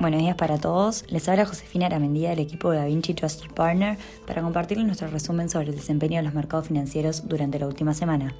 [0.00, 1.04] Buenos días para todos.
[1.08, 5.68] Les habla Josefina Aramendía del equipo de DaVinci Trusted Partner para compartirles nuestro resumen sobre
[5.68, 8.34] el desempeño de los mercados financieros durante la última semana.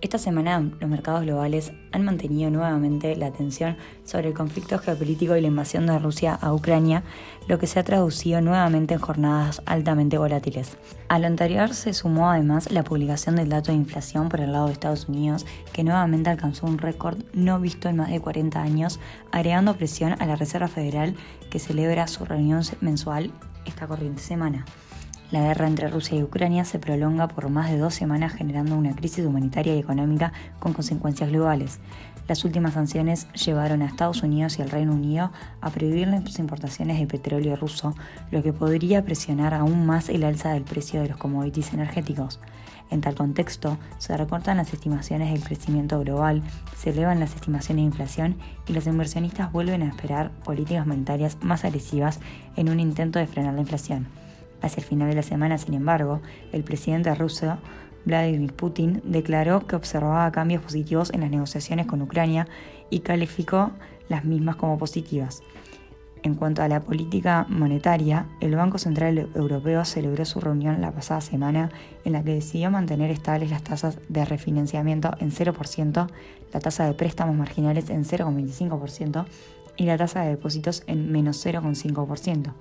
[0.00, 5.40] Esta semana los mercados globales han mantenido nuevamente la atención sobre el conflicto geopolítico y
[5.40, 7.04] la invasión de Rusia a Ucrania,
[7.46, 10.76] lo que se ha traducido nuevamente en jornadas altamente volátiles.
[11.08, 14.66] A lo anterior se sumó además la publicación del dato de inflación por el lado
[14.66, 19.00] de Estados Unidos, que nuevamente alcanzó un récord no visto en más de 40 años,
[19.32, 21.14] agregando presión a la Reserva Federal
[21.50, 23.32] que celebra su reunión mensual
[23.64, 24.64] esta corriente semana.
[25.30, 28.94] La guerra entre Rusia y Ucrania se prolonga por más de dos semanas generando una
[28.94, 31.80] crisis humanitaria y económica con consecuencias globales.
[32.28, 36.98] Las últimas sanciones llevaron a Estados Unidos y al Reino Unido a prohibir las importaciones
[36.98, 37.94] de petróleo ruso,
[38.30, 42.40] lo que podría presionar aún más el alza del precio de los commodities energéticos.
[42.90, 46.42] En tal contexto, se recortan las estimaciones del crecimiento global,
[46.76, 48.36] se elevan las estimaciones de inflación
[48.68, 52.20] y los inversionistas vuelven a esperar políticas monetarias más agresivas
[52.56, 54.06] en un intento de frenar la inflación.
[54.64, 57.58] Hacia el final de la semana, sin embargo, el presidente ruso,
[58.06, 62.48] Vladimir Putin, declaró que observaba cambios positivos en las negociaciones con Ucrania
[62.88, 63.72] y calificó
[64.08, 65.42] las mismas como positivas.
[66.22, 71.20] En cuanto a la política monetaria, el Banco Central Europeo celebró su reunión la pasada
[71.20, 71.68] semana
[72.06, 76.08] en la que decidió mantener estables las tasas de refinanciamiento en 0%,
[76.54, 79.26] la tasa de préstamos marginales en 0,25%
[79.76, 82.54] y la tasa de depósitos en menos 0,5%.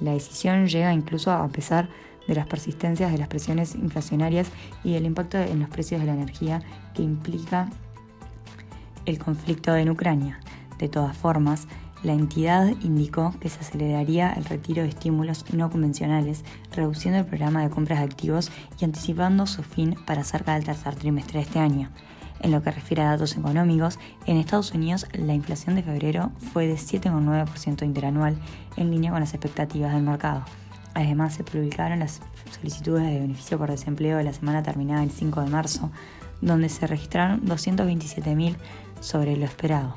[0.00, 1.88] La decisión llega incluso a pesar
[2.26, 4.48] de las persistencias de las presiones inflacionarias
[4.82, 6.62] y el impacto en los precios de la energía
[6.94, 7.68] que implica
[9.06, 10.40] el conflicto en Ucrania.
[10.78, 11.68] De todas formas,
[12.02, 17.62] la entidad indicó que se aceleraría el retiro de estímulos no convencionales, reduciendo el programa
[17.62, 21.60] de compras de activos y anticipando su fin para cerca del tercer trimestre de este
[21.60, 21.90] año.
[22.40, 26.66] En lo que refiere a datos económicos, en Estados Unidos la inflación de febrero fue
[26.66, 28.36] de 7,9% interanual,
[28.76, 30.44] en línea con las expectativas del mercado.
[30.94, 32.20] Además, se publicaron las
[32.56, 35.90] solicitudes de beneficio por desempleo de la semana terminada el 5 de marzo,
[36.40, 38.56] donde se registraron 227.000
[39.00, 39.96] sobre lo esperado.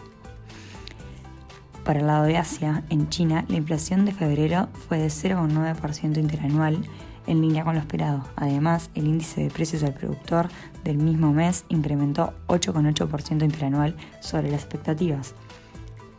[1.83, 6.81] Para el lado de Asia, en China, la inflación de febrero fue de 0,9% interanual,
[7.27, 8.23] en línea con lo esperado.
[8.35, 10.49] Además, el índice de precios al productor
[10.83, 15.35] del mismo mes incrementó 8,8% interanual sobre las expectativas.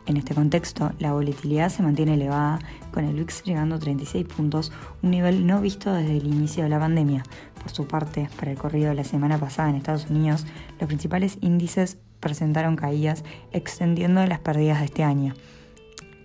[0.05, 2.59] En este contexto, la volatilidad se mantiene elevada,
[2.91, 4.71] con el VIX llegando a 36 puntos,
[5.03, 7.23] un nivel no visto desde el inicio de la pandemia.
[7.61, 10.47] Por su parte, para el corrido de la semana pasada en Estados Unidos,
[10.79, 15.35] los principales índices presentaron caídas, extendiendo las pérdidas de este año.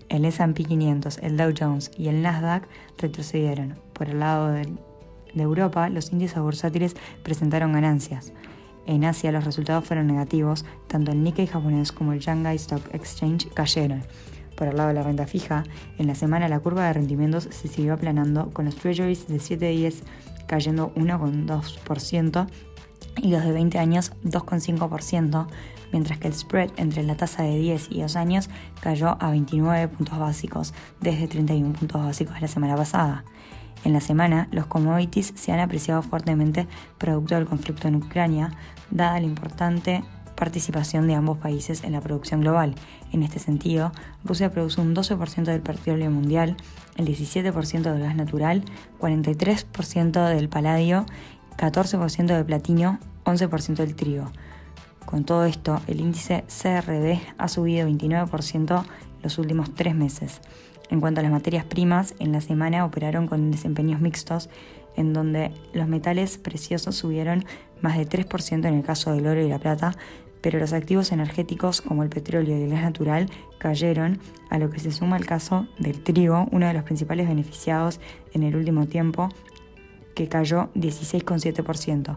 [0.09, 3.75] El S&P 500, el Dow Jones y el Nasdaq retrocedieron.
[3.92, 4.69] Por el lado de,
[5.34, 8.32] Europa, los índices bursátiles presentaron ganancias.
[8.87, 13.48] En Asia los resultados fueron negativos, tanto el Nikkei japonés como el Shanghai Stock Exchange
[13.54, 14.03] cayeron.
[14.56, 15.64] Por el lado de la renta fija,
[15.98, 19.69] en la semana la curva de rendimientos se siguió aplanando, con los treasuries de 7
[19.69, 20.03] días
[20.47, 22.47] cayendo 1,2%
[23.22, 25.47] y los de 20 años 2,5%,
[25.94, 28.50] mientras que el spread entre la tasa de 10 y 2 años
[28.81, 33.25] cayó a 29 puntos básicos, desde 31 puntos básicos la semana pasada.
[33.84, 36.66] En la semana, los commodities se han apreciado fuertemente
[36.99, 38.50] producto del conflicto en Ucrania,
[38.91, 40.03] dada la importante
[40.34, 42.75] participación de ambos países en la producción global.
[43.12, 43.93] En este sentido,
[44.25, 46.56] Rusia produce un 12% del petróleo mundial,
[46.97, 48.65] el 17% del gas natural,
[48.99, 51.06] 43% del paladio
[51.56, 54.32] 14% de platino, 11% del trigo.
[55.14, 58.84] Con todo esto, el índice CRB ha subido 29%
[59.22, 60.41] los últimos tres meses.
[60.91, 64.50] En cuanto a las materias primas, en la semana operaron con desempeños mixtos,
[64.97, 67.44] en donde los metales preciosos subieron
[67.80, 69.97] más de 3% en el caso del oro y la plata,
[70.41, 74.19] pero los activos energéticos como el petróleo y el gas natural cayeron,
[74.50, 78.00] a lo que se suma el caso del trigo, uno de los principales beneficiados
[78.32, 79.28] en el último tiempo,
[80.14, 82.16] que cayó 16,7%.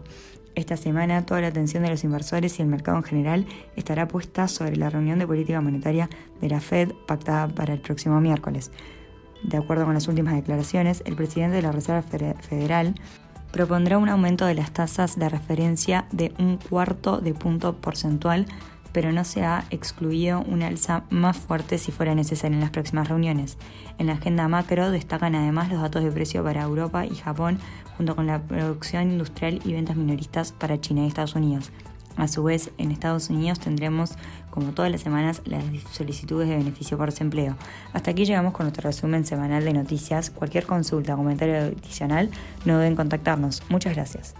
[0.54, 4.48] Esta semana toda la atención de los inversores y el mercado en general estará puesta
[4.48, 6.10] sobre la reunión de política monetaria
[6.40, 8.72] de la Fed pactada para el próximo miércoles.
[9.44, 12.94] De acuerdo con las últimas declaraciones, el presidente de la Reserva Federal
[13.52, 18.46] propondrá un aumento de las tasas de referencia de un cuarto de punto porcentual
[18.92, 23.08] pero no se ha excluido una alza más fuerte si fuera necesaria en las próximas
[23.08, 23.58] reuniones.
[23.98, 27.58] En la agenda macro destacan además los datos de precio para Europa y Japón,
[27.96, 31.70] junto con la producción industrial y ventas minoristas para China y Estados Unidos.
[32.18, 34.14] A su vez, en Estados Unidos tendremos,
[34.50, 35.62] como todas las semanas, las
[35.92, 37.56] solicitudes de beneficio por desempleo.
[37.92, 40.30] Hasta aquí llegamos con nuestro resumen semanal de noticias.
[40.30, 42.30] Cualquier consulta o comentario adicional,
[42.64, 43.62] no deben contactarnos.
[43.68, 44.34] Muchas gracias.